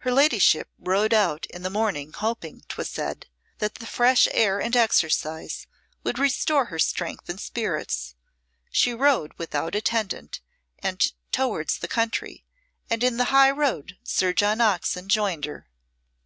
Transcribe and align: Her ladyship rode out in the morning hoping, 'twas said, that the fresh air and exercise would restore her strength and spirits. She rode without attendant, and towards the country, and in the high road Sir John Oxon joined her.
Her 0.00 0.12
ladyship 0.12 0.68
rode 0.78 1.14
out 1.14 1.46
in 1.46 1.62
the 1.62 1.70
morning 1.70 2.12
hoping, 2.12 2.64
'twas 2.68 2.90
said, 2.90 3.28
that 3.60 3.76
the 3.76 3.86
fresh 3.86 4.28
air 4.30 4.60
and 4.60 4.76
exercise 4.76 5.66
would 6.02 6.18
restore 6.18 6.66
her 6.66 6.78
strength 6.78 7.30
and 7.30 7.40
spirits. 7.40 8.14
She 8.70 8.92
rode 8.92 9.32
without 9.38 9.74
attendant, 9.74 10.42
and 10.80 11.02
towards 11.32 11.78
the 11.78 11.88
country, 11.88 12.44
and 12.90 13.02
in 13.02 13.16
the 13.16 13.24
high 13.32 13.50
road 13.52 13.96
Sir 14.04 14.34
John 14.34 14.60
Oxon 14.60 15.08
joined 15.08 15.46
her. 15.46 15.66